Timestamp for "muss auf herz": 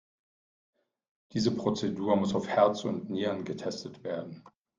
2.15-2.85